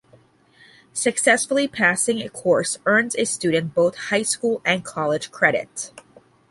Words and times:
Successfully 0.93 1.67
passing 1.67 2.23
a 2.23 2.29
course 2.31 2.79
earns 2.87 3.15
a 3.15 3.23
student 3.23 3.75
both 3.75 3.95
high 4.09 4.23
school 4.23 4.59
and 4.65 4.83
college 4.83 5.29
credit. 5.29 5.91